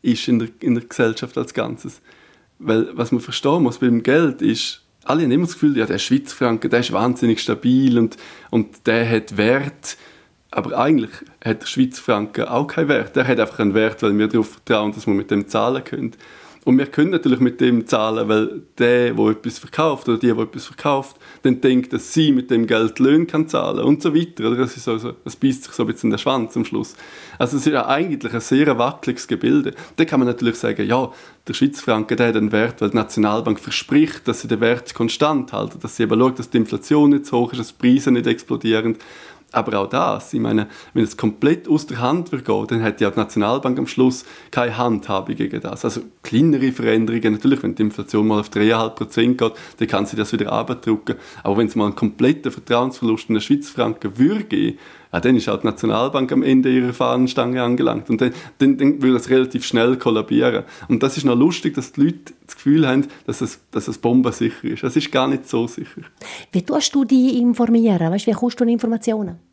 [0.00, 2.00] ist in der, in der Gesellschaft als Ganzes.
[2.58, 5.98] Weil was man verstehen muss beim Geld ist, alle haben immer das Gefühl, ja, der
[5.98, 8.16] Schweizer Franken, der ist wahnsinnig stabil und,
[8.50, 9.98] und der hat Wert.
[10.50, 11.10] Aber eigentlich
[11.44, 13.14] hat der Schweizer Franken auch keinen Wert.
[13.16, 16.12] Der hat einfach einen Wert, weil wir darauf vertrauen, dass wir mit dem zahlen können.
[16.66, 20.38] Und wir können natürlich mit dem zahlen, weil der, der etwas verkauft oder die, der
[20.38, 24.52] etwas verkauft, dann denkt, dass sie mit dem Geld Löhne kann zahlen und so weiter.
[24.56, 26.96] Das, ist also, das beißt sich so ein bisschen in den Schwanz am Schluss.
[27.38, 29.74] Also es ist ja eigentlich ein sehr wackeliges Gebilde.
[29.94, 31.12] Da kann man natürlich sagen, ja,
[31.46, 35.52] der Schweizfranken der hat einen Wert, weil die Nationalbank verspricht, dass sie den Wert konstant
[35.52, 38.10] halten, dass sie eben schaut, dass die Inflation nicht zu hoch ist, dass die Preise
[38.10, 38.96] nicht explodieren.
[39.56, 43.10] Aber auch das, ich meine, wenn es komplett aus der Hand gehen, dann hat ja
[43.10, 45.82] die Nationalbank am Schluss keine Handhabe gegen das.
[45.82, 50.30] Also kleinere Veränderungen, natürlich, wenn die Inflation mal auf 3,5% geht, dann kann sie das
[50.34, 51.16] wieder abdrücken.
[51.42, 54.78] Aber wenn es mal einen kompletten Vertrauensverlust in den Schweizfranken würde geben,
[55.16, 58.10] ja, dann ist auch die Nationalbank am Ende ihrer Fahnenstange angelangt.
[58.10, 60.64] Und dann, dann, dann würde es relativ schnell kollabieren.
[60.88, 63.96] Und das ist noch lustig, dass die Leute das Gefühl haben, dass es, dass es
[63.96, 64.84] bombensicher ist.
[64.84, 66.02] Es ist gar nicht so sicher.
[66.52, 68.12] Wie tust du dich informieren?
[68.12, 69.45] Weißt, wie kommst du an Informationen?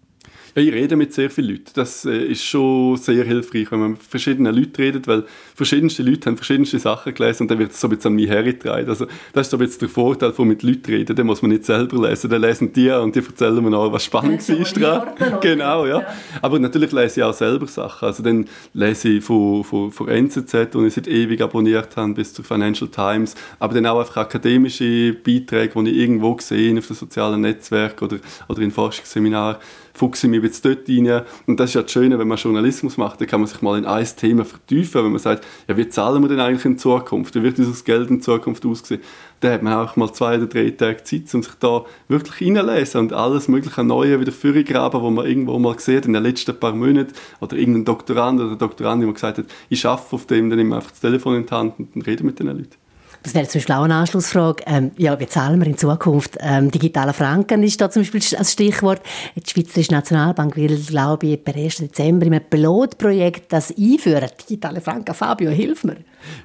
[0.56, 1.72] Ja, ich rede mit sehr vielen Leuten.
[1.74, 5.24] Das äh, ist schon sehr hilfreich, wenn man mit verschiedenen Leuten redet, weil
[5.56, 8.30] verschiedenste Leute haben verschiedenste Sachen gelesen und dann wird es so ein bisschen an mich
[8.30, 8.88] hergetragen.
[8.88, 11.50] Also das ist so ein bisschen der Vorteil von mit Leuten reden, dann muss man
[11.50, 15.08] nicht selber lesen, dann lesen die und die erzählen mir noch, was spannend ist dran.
[15.42, 16.02] Genau, ja.
[16.02, 16.08] ja.
[16.42, 18.06] Aber natürlich lese ich auch selber Sachen.
[18.06, 22.32] Also dann lese ich von, von, von NZZ, wo ich seit ewig abonniert habe, bis
[22.32, 26.96] zu Financial Times, aber dann auch einfach akademische Beiträge, die ich irgendwo gesehen auf den
[26.96, 29.58] sozialen Netzwerken oder, oder in Forschungsseminaren
[29.94, 31.22] fuchse ich mich jetzt dort rein.
[31.46, 33.78] Und das ist ja das Schöne, wenn man Journalismus macht, dann kann man sich mal
[33.78, 37.36] in ein Thema vertiefen, wenn man sagt, ja, wie zahlen wir denn eigentlich in Zukunft?
[37.36, 39.02] Wie wird dieses Geld in Zukunft aussehen?
[39.40, 43.02] Dann hat man auch mal zwei oder drei Tage Zeit, um sich da wirklich hineinlesen
[43.02, 46.74] und alles mögliche Neue wieder vorgraben, wo man irgendwo mal sieht in den letzten paar
[46.74, 50.70] Monaten oder irgendein Doktorand oder Doktorandin, der gesagt hat, ich arbeite auf dem, dann nehme
[50.70, 52.83] ich einfach das Telefon in die Hand und rede mit den Leuten.
[53.24, 54.64] Das wäre zum Beispiel auch eine Anschlussfrage.
[54.68, 56.38] Ähm, ja, wie zahlen wir in Zukunft?
[56.42, 59.02] Ähm, digitale Franken ist da zum Beispiel als Stichwort.
[59.36, 61.78] Die Schweizerische Nationalbank will, glaube ich, per 1.
[61.78, 64.30] Dezember in einem Pilotprojekt das einführen.
[64.50, 65.98] Digitale Franken, Fabio, hilf mir.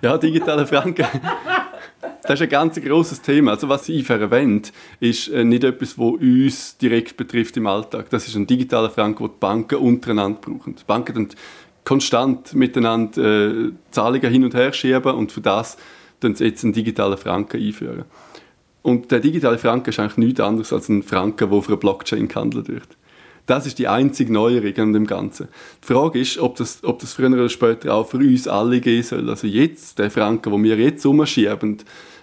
[0.03, 1.07] Ja, digitale Franken.
[2.23, 3.53] Das ist ein ganz grosses Thema.
[3.53, 4.69] Also was ich verwende,
[5.01, 8.11] ist äh, nicht etwas, das uns direkt betrifft im Alltag.
[8.11, 10.77] Das ist ein digitaler Franken, den die Banken untereinander brauchen.
[10.77, 11.29] Die Banken dann
[11.85, 15.79] konstant miteinander äh, Zahlungen hin und her schieben und für das
[16.21, 18.05] dann jetzt einen digitalen Franken einführen.
[18.83, 22.29] Und der digitale Franken ist eigentlich nichts anderes als ein Franken, der auf einer Blockchain
[22.29, 22.89] gehandelt wird.
[23.47, 25.49] Das ist die einzige Neuerung an dem Ganzen.
[25.83, 29.03] Die Frage ist, ob das, ob das früher oder später auch für uns alle gehen
[29.03, 29.29] soll.
[29.31, 31.79] Also jetzt, der Franken, den wir jetzt umschieben,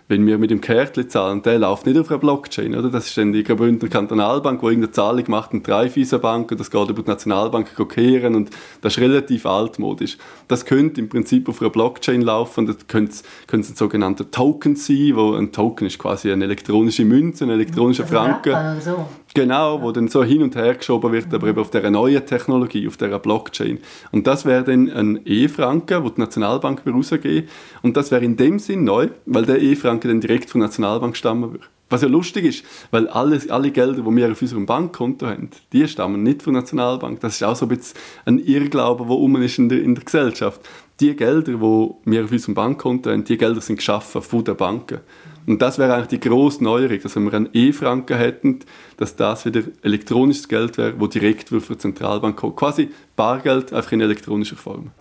[0.07, 2.89] wenn wir mit dem Kärtchen zahlen, der läuft nicht auf einer Blockchain, oder?
[2.89, 6.89] Das ist dann die Graubündner Kantonalbank, die irgendeine Zahlung macht, eine Dreifeisenbank, und das geht
[6.89, 10.17] über die Nationalbank kehren und das ist relativ altmodisch.
[10.47, 13.15] Das könnte im Prinzip auf einer Blockchain laufen, das könnte,
[13.47, 18.03] könnte ein sogenannter Token sein, wo ein Token ist quasi eine elektronische Münze, ein elektronischer
[18.03, 18.53] also Franken.
[18.53, 19.05] Also.
[19.35, 22.87] Genau, wo dann so hin und her geschoben wird, aber eben auf der neuen Technologie,
[22.87, 23.79] auf der Blockchain.
[24.13, 27.49] Und das wäre dann ein E-Franken, wo die Nationalbank rausgeben
[27.81, 31.17] Und das wäre in dem Sinn neu, weil der E-Franken dann direkt von der Nationalbank
[31.17, 31.65] stammen würde.
[31.89, 35.85] Was ja lustig ist, weil alle, alle Gelder, die wir auf unserem Bankkonto haben, die
[35.85, 37.19] stammen nicht von der Nationalbank.
[37.19, 40.05] Das ist auch so ein bisschen ein Irrglaube, der um ist in der, in der
[40.05, 40.61] Gesellschaft.
[41.01, 45.01] Die Gelder, die wir auf unserem Bankkonto haben, die Gelder sind geschaffen von den Banken.
[45.47, 48.59] Und das wäre eigentlich die grosse Neuerung, dass wenn wir einen E-Franken hätten,
[48.97, 52.55] dass das wieder elektronisches Geld wäre, wo direkt für die Zentralbank kommt.
[52.55, 54.91] Quasi Bargeld, einfach in elektronischer Form.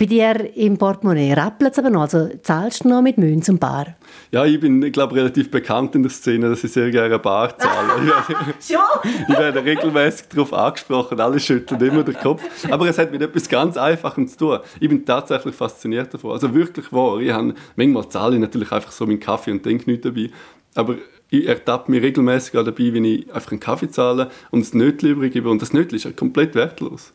[0.00, 3.60] Bei dir im Portemonnaie rappelt es aber noch, also zahlst du noch mit Münz und
[3.60, 3.96] Bar?
[4.32, 7.58] Ja, ich bin, ich glaube, relativ bekannt in der Szene, dass ich sehr gerne Bar
[7.58, 8.00] zahle.
[8.66, 9.10] Schon?
[9.28, 12.42] ich werde regelmäßig darauf angesprochen, alle schütteln immer den Kopf.
[12.70, 14.58] Aber es hat mit etwas ganz Einfachem zu tun.
[14.80, 16.32] Ich bin tatsächlich fasziniert davon.
[16.32, 17.20] Also wirklich wahr.
[17.20, 20.30] Ich habe, manchmal zahle ich natürlich einfach so meinen Kaffee und denke nicht dabei.
[20.76, 20.94] Aber
[21.28, 25.34] ich ertappe mich regelmäßig dabei, wenn ich einfach einen Kaffee zahle und das Nötchen übrig
[25.34, 25.50] gebe.
[25.50, 27.12] Und das Nötchen ist ja komplett wertlos.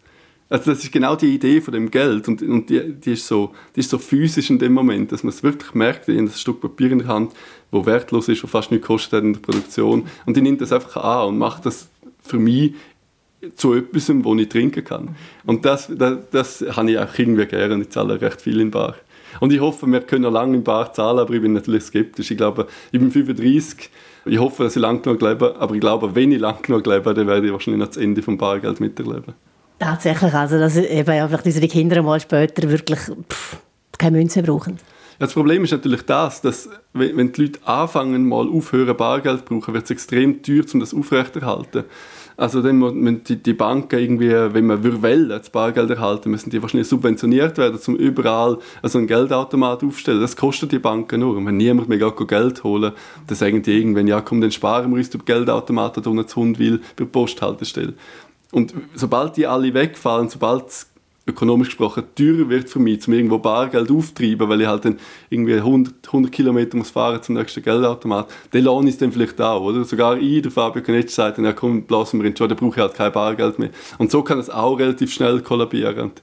[0.47, 3.51] Also das ist genau die Idee von dem Geld und, und die, die, ist so,
[3.75, 6.61] die ist so physisch in dem Moment, dass man es wirklich merkt, in das Stück
[6.61, 7.31] Papier in der Hand,
[7.71, 10.97] wo wertlos ist, wo fast nichts kostet in der Produktion und ich nehme das einfach
[10.97, 11.89] an und mache das
[12.21, 12.73] für mich
[13.55, 15.15] zu etwas, wo ich trinken kann.
[15.45, 18.95] Und das, das, das habe ich auch irgendwie gerne, ich zahle recht viel in Bar.
[19.39, 22.31] Und ich hoffe, wir können lange in Bar zahlen, aber ich bin natürlich skeptisch.
[22.31, 23.89] Ich glaube, ich bin 35,
[24.25, 27.13] ich hoffe, dass ich lang genug lebe, aber ich glaube, wenn ich lang genug lebe,
[27.13, 29.33] dann werde ich wahrscheinlich noch das Ende vom Bargeld miterleben.
[29.79, 33.57] Tatsächlich, also dass eben vielleicht unsere Kinder mal später wirklich pff,
[33.97, 34.77] keine Münze brauchen.
[35.19, 39.45] Ja, das Problem ist natürlich das, dass wenn die Leute anfangen, mal aufhören, Bargeld zu
[39.45, 41.85] brauchen, wird es extrem teuer, um das aufrechterhalten.
[42.37, 46.61] Also dann müssen die, die Banken irgendwie, wenn man will, das Bargeld erhalten, müssen die
[46.61, 50.19] wahrscheinlich subventioniert werden, um überall also einen Geldautomat aufzustellen.
[50.19, 51.37] Das kostet die Banken nur.
[51.37, 52.91] Und wenn niemand mehr Geld holen
[53.27, 56.59] dann sagen die irgendwann, ja komm, dann sparen wir uns den Geldautomaten da zu Hund
[56.59, 57.93] will, bei der Posthaltestelle.
[58.51, 60.87] Und sobald die alle wegfallen, sobald es
[61.27, 65.55] ökonomisch gesprochen teurer wird für mich, um irgendwo Bargeld aufzutreiben, weil ich halt dann irgendwie
[65.55, 69.83] 100, 100 Kilometer muss fahren zum nächsten Geldautomat, dann lohnt es dann vielleicht auch, oder?
[69.83, 72.75] Sogar ich, der Fabio Konetsch, sagt dann, ja komm, blasen wir ihn schon, dann brauche
[72.75, 73.71] ich halt kein Bargeld mehr.
[73.97, 75.99] Und so kann es auch relativ schnell kollabieren.
[75.99, 76.21] Und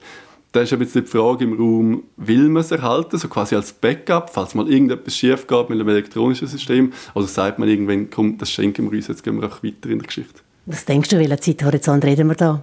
[0.53, 3.73] da ist ein bisschen die Frage im Raum, will man es erhalten, so quasi als
[3.73, 8.37] Backup, falls mal irgendetwas schief geht mit einem elektronischen System, oder sagt man irgendwann, komm,
[8.37, 10.42] das schenken wir uns, jetzt gehen wir auch weiter in der Geschichte.
[10.65, 12.61] Was denkst du, welcher Zeithorizont reden wir da?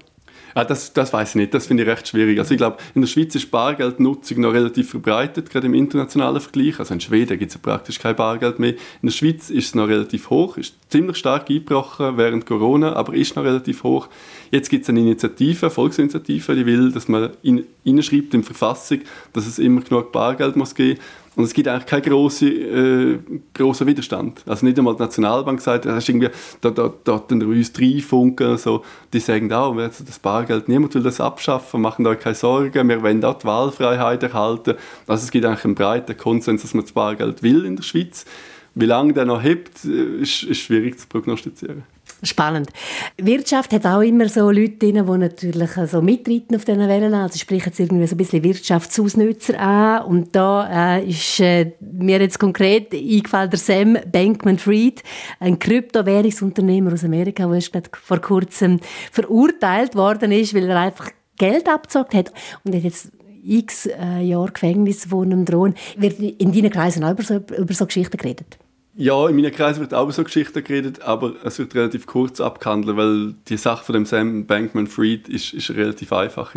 [0.54, 2.38] Ah, das, das weiß ich nicht, das finde ich recht schwierig.
[2.38, 6.80] Also ich glaube, in der Schweiz ist Bargeldnutzung noch relativ verbreitet, gerade im internationalen Vergleich.
[6.80, 8.70] Also in Schweden gibt es ja praktisch kein Bargeld mehr.
[8.70, 13.14] In der Schweiz ist es noch relativ hoch, ist ziemlich stark eingebrochen während Corona, aber
[13.14, 14.08] ist noch relativ hoch.
[14.50, 19.00] Jetzt gibt es eine Initiative, eine Volksinitiative, die will, dass man in, in in Verfassung,
[19.32, 20.98] dass es immer genug Bargeld muss geben
[21.40, 23.18] und es gibt eigentlich keinen grossen, äh,
[23.54, 24.42] grossen Widerstand.
[24.46, 26.28] Also nicht einmal die Nationalbank sagt, da hast irgendwie,
[26.60, 31.18] da, da, da uns drei Funken, so, die sagen auch, das Bargeld, niemand will das
[31.18, 34.74] abschaffen, machen euch keine Sorgen, wir wollen auch die Wahlfreiheit erhalten.
[35.06, 38.26] Also es gibt eigentlich einen breiten Konsens, dass man das Bargeld will in der Schweiz.
[38.74, 41.84] Wie lange der noch hebt, äh, ist, ist schwierig zu prognostizieren.
[42.22, 42.68] Spannend.
[43.16, 47.14] Wirtschaft hat auch immer so Leute drin, die natürlich so mitreiten auf diesen Wellen.
[47.14, 50.04] Also sprechen jetzt irgendwie so ein bisschen Wirtschaftsausnützer an.
[50.04, 55.02] Und da äh, ist äh, mir jetzt konkret eingefallen der Sam Bankman-Fried,
[55.38, 57.62] ein Kryptowährungsunternehmer aus Amerika, der
[58.02, 58.80] vor kurzem
[59.10, 62.32] verurteilt worden ist, weil er einfach Geld abgezockt hat
[62.64, 65.74] und hat jetzt x äh, Jahre Gefängnis von einem drohen.
[65.96, 68.58] Wird in deinen Kreisen auch über so, über so Geschichten geredet?
[68.96, 72.40] Ja, in meinen Kreisen wird auch über so Geschichten geredet, aber es wird relativ kurz
[72.40, 76.54] abgehandelt, weil die Sache von dem Sam Bankman-Fried ist, ist relativ einfach.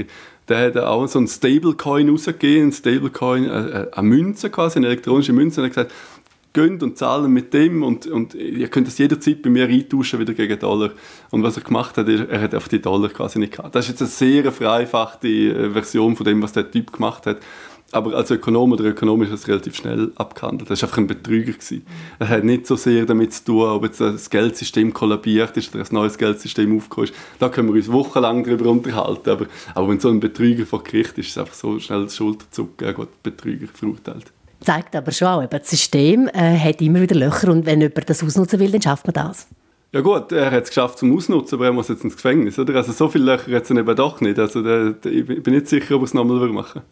[0.49, 4.79] Der hat auch so einen Stablecoin rausgegeben, ein Stablecoin, eine, äh, äh, eine Münze quasi,
[4.79, 5.93] eine elektronische Münze, und er hat gesagt,
[6.53, 10.33] gönnt und zahlen mit dem und, und ihr könnt das jederzeit bei mir eintauschen wieder
[10.33, 10.91] gegen Dollar.
[11.31, 13.75] Und was er gemacht hat, er hat einfach die Dollar quasi nicht gehabt.
[13.75, 17.37] Das ist jetzt eine sehr vereinfachte äh, Version von dem, was der Typ gemacht hat
[17.91, 20.69] aber als Ökonom oder Ökonom ist es relativ schnell abgehandelt.
[20.69, 21.53] Das war einfach ein Betrüger.
[21.53, 21.85] Gewesen.
[22.19, 25.83] Er hat nicht so sehr damit zu tun, ob jetzt das Geldsystem kollabiert ist oder
[25.83, 27.15] ein neues Geldsystem aufgekommen ist.
[27.39, 29.29] Da können wir uns wochenlang darüber unterhalten.
[29.29, 32.15] Aber, aber wenn so ein Betrüger vor Gericht ist, ist es einfach so schnell das
[32.15, 34.31] Schulterzucken, er wird Betrüger verurteilt.
[34.61, 38.23] Zeigt aber schon auch, das System äh, hat immer wieder Löcher und wenn jemand das
[38.23, 39.47] ausnutzen will, dann schafft man das.
[39.91, 42.75] Ja gut, er hat es geschafft zum Ausnutzen, aber er muss jetzt ins Gefängnis, oder?
[42.75, 44.39] Also so viele Löcher hat es eben doch nicht.
[44.39, 46.87] Also der, der, ich bin nicht sicher, ob er es nochmal machen würde.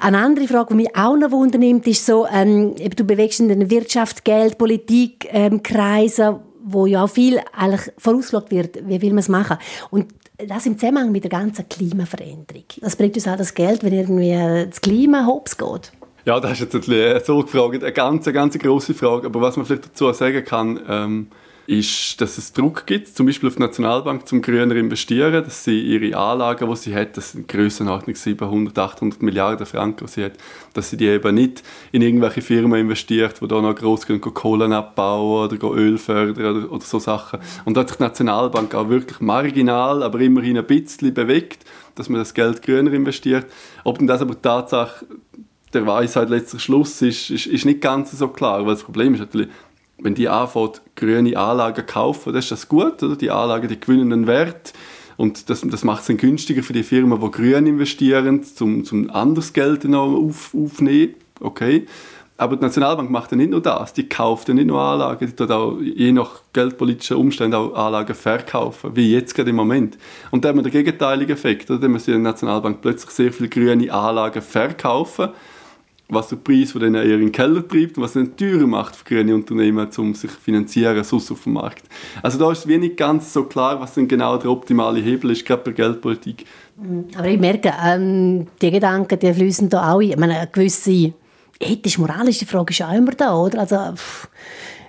[0.00, 3.70] Eine andere Frage, die mich auch noch wundernimmt, ist so, ähm, du bewegst in den
[3.70, 9.18] Wirtschaft, Geld, Politik, ähm, Kreisen, wo ja auch viel eigentlich vorausgeschaut wird, wie will man
[9.18, 9.58] es machen.
[9.90, 10.14] Und
[10.48, 12.64] das im Zusammenhang mit der ganzen Klimaveränderung.
[12.80, 15.92] Das bringt uns auch das Geld, wenn irgendwie das Klima hops geht.
[16.24, 19.26] Ja, das ist jetzt so gefragt, eine ganz, ganz grosse Frage.
[19.26, 21.26] Aber was man vielleicht dazu sagen kann, ähm,
[21.66, 25.80] ist, dass es Druck gibt, zum Beispiel auf die Nationalbank zum grüner investieren, dass sie
[25.80, 30.32] ihre Anlagen, die sie hat, das sind Grössenordnung 700, 800 Milliarden Franken, die sie hat,
[30.74, 34.72] dass sie die eben nicht in irgendwelche Firmen investiert, die da noch gross gehen, Kohlen
[34.72, 37.40] abbauen oder Öl fördern oder, oder so Sachen.
[37.64, 42.08] Und da hat sich die Nationalbank auch wirklich marginal, aber immerhin ein bisschen bewegt, dass
[42.08, 43.46] man das Geld grüner investiert.
[43.84, 45.06] Ob denn das aber Tatsache
[45.72, 49.20] der Weisheit letzter Schluss ist, ist, ist nicht ganz so klar, weil das Problem ist
[49.20, 49.48] natürlich,
[50.02, 53.16] wenn die anfängt, grüne Anlagen kaufen, das ist das gut, oder?
[53.16, 54.72] Die Anlagen, die gewinnen einen Wert
[55.16, 59.10] und das, das macht es dann günstiger für die Firmen, die grün investieren, zum, zum
[59.10, 61.86] anderes Geld noch auf, aufnehmen, okay.
[62.38, 65.36] Aber die Nationalbank macht ja nicht nur das, die kauft ja nicht nur Anlagen, die
[65.36, 69.96] tut auch je nach geldpolitischen Umständen auch Anlagen verkaufen, wie jetzt gerade im Moment.
[70.32, 71.78] Und da haben wir den gegenteiligen Effekt, oder?
[71.78, 75.28] Da muss die Nationalbank plötzlich sehr viele grüne Anlagen verkaufen
[76.08, 78.94] was der Preis von denen eher in den Keller treibt und was es teurer macht
[78.96, 81.84] für grüne Unternehmen, um sich finanzieren, sonst auf dem Markt.
[82.22, 85.62] Also da ist wenig ganz so klar, was denn genau der optimale Hebel ist, gerade
[85.62, 86.44] bei Geldpolitik.
[86.76, 87.06] Mhm.
[87.16, 90.10] Aber ich merke, ähm, die Gedanken, die fließen da auch ein.
[90.10, 91.14] Ich meine, eine gewisse
[91.58, 93.60] ethisch-moralische Frage ist auch immer da, oder?
[93.60, 94.28] Also pff,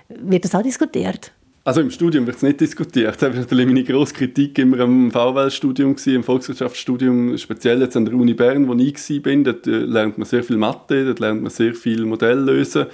[0.08, 1.32] wird das auch diskutiert?
[1.66, 3.14] Also im Studium wird es nicht diskutiert.
[3.14, 8.12] Das war natürlich meine grosse Kritik immer am VWL-Studium, im Volkswirtschaftsstudium, speziell jetzt an der
[8.12, 9.44] Uni Bern, wo ich war.
[9.44, 12.84] Dort äh, lernt man sehr viel Mathe, dort lernt man sehr viel Modelllösen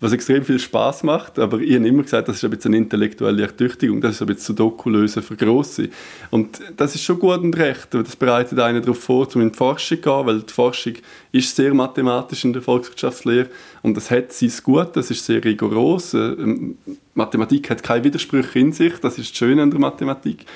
[0.00, 2.78] was extrem viel Spaß macht, aber ich habe immer gesagt, das ist ein bisschen eine
[2.78, 5.90] intellektuelle Ertüchtigung, das ist ein bisschen Doku lösen für Grosse.
[6.30, 9.56] Und das ist schon gut und recht, das bereitet einen darauf vor, um in die
[9.56, 10.94] Forschung zu gehen, weil die Forschung
[11.32, 13.50] ist sehr mathematisch in der Volkswirtschaftslehre
[13.82, 16.14] und das hat sein Gut, das ist sehr rigoros.
[16.14, 16.78] Ähm,
[17.14, 20.46] Mathematik hat keine Widersprüche in sich, das ist das Schöne an der Mathematik.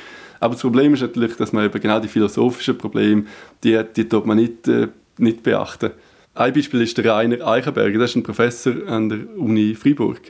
[0.40, 3.24] Aber das Problem ist natürlich, dass man eben genau die philosophischen Probleme,
[3.62, 5.90] die, die tut man nicht, äh, nicht beachten.
[6.36, 10.20] Ein Beispiel ist der Rainer Eichenberger, der ist ein Professor an der Uni Freiburg.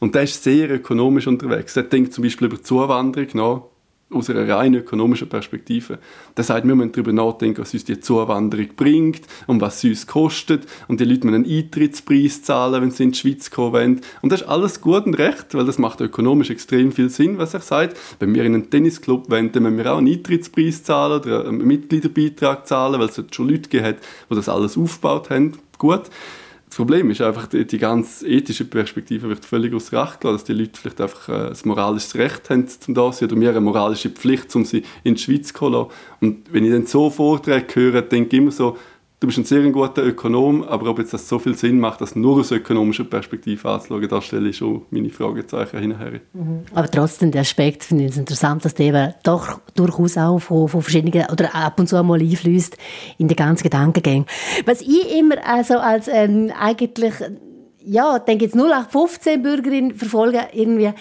[0.00, 1.76] Und der ist sehr ökonomisch unterwegs.
[1.76, 3.71] Er denkt zum Beispiel über Zuwanderung nach.
[4.12, 5.98] Aus einer rein ökonomischen Perspektive.
[6.34, 10.06] Das heißt, wir müssen darüber nachdenken, was uns die Zuwanderung bringt und was sie uns
[10.06, 14.00] kostet und die Leute müssen einen Eintrittspreis zahlen, wenn sie in die Schweiz kommen wollen.
[14.20, 17.54] Und das ist alles gut und recht, weil das macht ökonomisch extrem viel Sinn, was
[17.54, 17.96] er sagt.
[18.18, 21.66] Wenn wir in einen Tennisclub wollen, dann müssen wir auch einen Eintrittspreis zahlen oder einen
[21.66, 23.96] Mitgliederbeitrag zahlen, weil es schon Leute gegeben hat,
[24.30, 25.58] die das alles aufgebaut haben.
[25.78, 26.02] Gut.
[26.72, 30.44] Das Problem ist einfach, die, die ganze ethische Perspektive wird völlig aus Recht gelassen, dass
[30.44, 33.60] die Leute vielleicht einfach äh, ein moralisches Recht haben, zum da sein, oder mir eine
[33.60, 35.88] moralische Pflicht, um sie in die Schweiz zu holen.
[36.22, 38.78] Und wenn ich dann so Vorträge höre, denke ich immer so,
[39.22, 42.16] du bist ein sehr guter Ökonom, aber ob jetzt das so viel Sinn macht, das
[42.16, 46.20] nur aus ökonomischer Perspektive anzuschauen, da stelle ich schon meine Fragezeichen hinterher.
[46.32, 46.62] Mhm.
[46.74, 50.66] Aber trotzdem, der Aspekt finde ich es interessant, dass der eben doch durchaus auch von,
[50.66, 52.76] von verschiedenen, oder ab und zu einmal einfließt
[53.18, 54.26] in die ganzen Gedankengänge.
[54.66, 57.14] Was ich immer also als ähm, eigentlich,
[57.84, 60.92] ja, denke jetzt 0815 Bürgerin verfolge, irgendwie,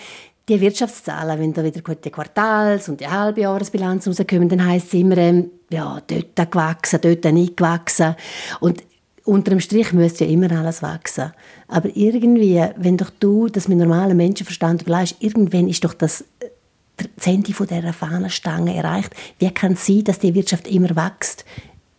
[0.48, 5.18] die Wirtschaftszahlen, wenn da wieder die Quartals- und die Halbjahresbilanz rauskommen, dann heisst es immer,
[5.18, 8.16] ähm, ja, dort gewachsen, dort nicht gewachsen.
[8.60, 8.84] Und
[9.24, 11.32] unter dem Strich müsste ja immer alles wachsen.
[11.68, 17.06] Aber irgendwie, wenn doch du das mit normalem Menschenverstand überlegst, irgendwann ist doch das äh,
[17.18, 19.14] Zenti von dieser Fahnenstange erreicht.
[19.40, 21.46] Wie kann es sein, dass die Wirtschaft immer wächst?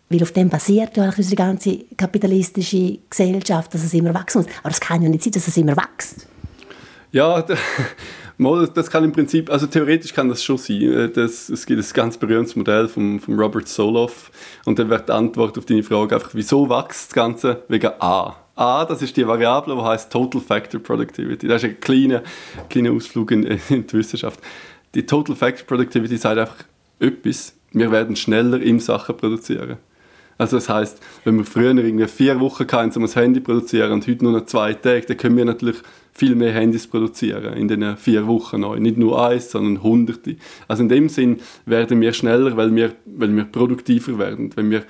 [0.08, 4.50] Weil auf dem basiert ja unsere ganze kapitalistische Gesellschaft, dass es immer wachsen muss.
[4.62, 6.26] Aber es kann ja nicht sein, dass es immer wächst.
[7.12, 7.44] Ja,
[8.74, 10.82] das kann im Prinzip, also theoretisch kann das schon sein.
[10.82, 14.30] Äh, das, es gibt ein ganz berühmtes Modell von, von Robert Soloff
[14.64, 17.62] und dann wird die Antwort auf deine Frage einfach, wieso wächst das Ganze?
[17.68, 18.36] Wegen A.
[18.54, 21.48] A, das ist die Variable, die heißt Total Factor Productivity.
[21.48, 22.22] Das ist ein kleiner,
[22.68, 24.40] kleiner Ausflug in, in die Wissenschaft.
[24.94, 26.56] Die Total Factor Productivity sagt einfach
[27.00, 29.78] etwas, wir werden schneller im Sachen produzieren.
[30.38, 33.92] Also das heißt, wenn wir früher irgendwie vier Wochen hatten, um ein Handy zu produzieren
[33.92, 35.78] und heute nur noch zwei Tage, dann können wir natürlich
[36.12, 38.78] viel mehr Handys produzieren in den vier Wochen neu.
[38.78, 40.36] Nicht nur eins, sondern hunderte.
[40.68, 44.50] Also in dem Sinn werden wir schneller, weil wir, weil wir produktiver werden.
[44.54, 44.84] Wenn wir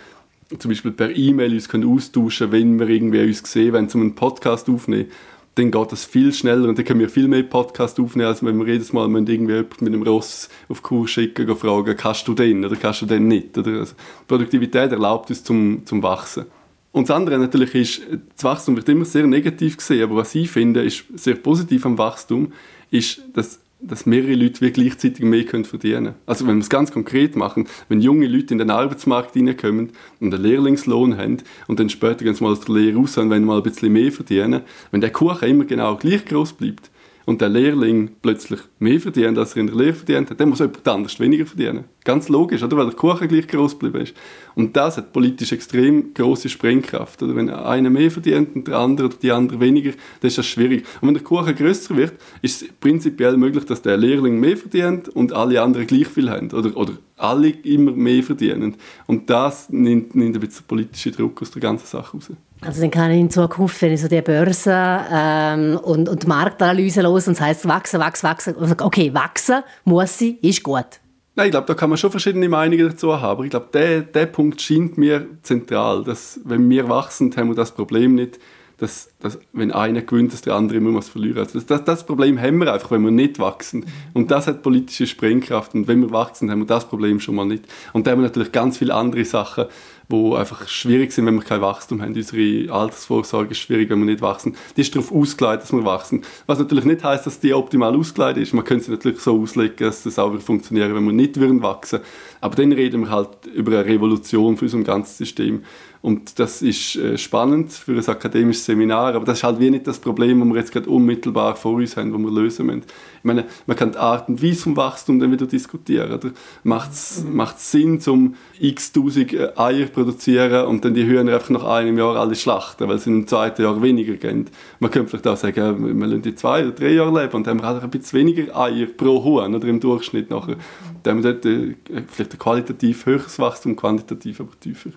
[0.59, 4.15] zum Beispiel per E-Mail uns können austauschen wenn wir irgendwie uns sehen, wenn wir einen
[4.15, 5.09] Podcast aufnehmen,
[5.55, 8.59] dann geht das viel schneller und dann können wir viel mehr Podcast aufnehmen, als wenn
[8.59, 12.65] wir jedes Mal irgendwie mit einem Ross auf Kurs schicken und fragen, kannst du den
[12.65, 13.57] oder kannst du den nicht.
[13.59, 13.81] Oder?
[13.81, 13.95] Also
[14.27, 16.47] Produktivität erlaubt uns zum, zum Wachsen.
[16.93, 18.03] Und das andere natürlich ist,
[18.35, 21.97] das Wachstum wird immer sehr negativ gesehen, aber was ich finde, ist sehr positiv am
[21.99, 22.53] Wachstum,
[22.91, 26.93] ist, dass, dass mehrere Leute wie gleichzeitig mehr können verdienen Also wenn wir es ganz
[26.93, 29.91] konkret machen, wenn junge Leute in den Arbeitsmarkt reinkommen
[30.21, 33.45] und einen Lehrlingslohn haben und dann später sie mal aus der Lehre raus und wenn
[33.45, 36.92] mal ein bisschen mehr verdienen, wenn der Kuchen immer genau gleich groß bleibt,
[37.27, 40.59] und der Lehrling plötzlich mehr verdient, als er in der Lehre verdient hat, dann muss
[40.59, 41.85] jemand anders weniger verdienen.
[42.05, 42.77] Ganz logisch, oder?
[42.77, 44.15] Weil der Kuchen gleich groß geblieben ist.
[44.55, 47.23] Und das hat politisch extrem große Sprengkraft.
[47.23, 47.37] Oder?
[47.37, 50.85] Wenn einer mehr verdient und der andere oder die andere weniger, dann ist das schwierig.
[51.01, 55.09] Und wenn der Kuchen größer wird, ist es prinzipiell möglich, dass der Lehrling mehr verdient
[55.11, 56.51] und alle anderen gleich viel haben.
[56.51, 58.77] Oder, oder alle immer mehr verdienen.
[59.07, 62.31] Und das nimmt, nimmt ein bisschen politische Druck aus der ganzen Sache raus.
[62.65, 67.03] Also dann kann ich in Zukunft, wenn ich so die Börse ähm, und, und Marktanalyse
[67.03, 70.87] los und es heisst wachsen, wachsen, wachsen, okay, wachsen muss sie, ist gut.
[71.35, 73.31] Nein, ich glaube, da kann man schon verschiedene Meinungen dazu haben.
[73.31, 77.57] Aber ich glaube, der, der Punkt scheint mir zentral, dass wenn wir wachsen, haben wir
[77.57, 78.39] das Problem nicht,
[78.79, 81.39] dass, dass wenn einer gewinnt, dass der andere immer was verliert.
[81.39, 83.87] Also das, das, das, Problem haben wir einfach, wenn wir nicht wachsen.
[84.13, 85.75] Und das hat politische Sprengkraft.
[85.75, 87.65] Und wenn wir wachsen, haben wir das Problem schon mal nicht.
[87.93, 89.67] Und da haben wir natürlich ganz viele andere Sachen,
[90.13, 92.15] wo einfach schwierig sind, wenn wir kein Wachstum haben.
[92.15, 94.55] Unsere Altersvorsorge ist schwierig, wenn wir nicht wachsen.
[94.77, 96.23] Die ist darauf ausgeleitet, dass wir wachsen.
[96.47, 98.53] Was natürlich nicht heißt, dass die optimal ausgeleitet ist.
[98.53, 102.01] Man könnte sie natürlich so auslegen, dass das auch funktionieren wenn wir nicht würden wachsen.
[102.43, 105.63] Aber dann reden wir halt über eine Revolution für unser ganzes System.
[106.03, 109.87] Und das ist äh, spannend für ein akademisches Seminar, aber das ist halt wie nicht
[109.87, 112.83] das Problem, das wir jetzt gerade unmittelbar vor uns haben, das wir lösen müssen.
[113.19, 116.19] Ich meine, man kann die Art und Weise vom Wachstum dann wieder diskutieren.
[116.65, 117.53] Macht es mhm.
[117.57, 121.97] Sinn, um x tausend äh, Eier zu produzieren und dann die Hühner einfach nach einem
[121.97, 124.47] Jahr alle schlachten, weil sie im zweiten Jahr weniger gehen?
[124.81, 127.59] Man könnte vielleicht auch sagen, wir lassen die zwei oder drei Jahre leben und dann
[127.59, 130.57] haben wir halt ein bisschen weniger Eier pro Huhn oder im Durchschnitt nachher.
[131.05, 131.77] Dann haben wir dort äh,
[132.09, 134.91] vielleicht qualitativ höheres Wachstum, quantitativ aber tiefer.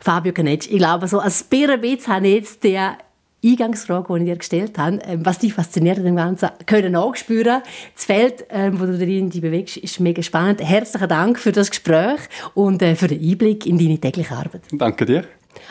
[0.00, 2.98] Fabio Canetsch, ich glaube, so ein Birrenwitz habe ich jetzt der
[3.44, 7.62] Eingangsfrage, die ich dir gestellt habe, ähm, was dich fasziniert an dem Ganzen, können nachspüren.
[7.94, 10.60] Das Feld, ähm, wo du darin dich bewegst, ist mega spannend.
[10.60, 12.20] Herzlichen Dank für das Gespräch
[12.54, 14.62] und äh, für den Einblick in deine tägliche Arbeit.
[14.72, 15.24] Danke dir.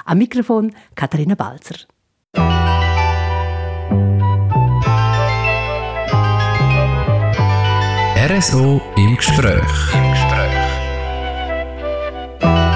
[0.05, 1.75] Am Mikrofon Katharina Balzer.
[8.29, 10.16] RSO im Gespräch.
[12.39, 12.66] Bye.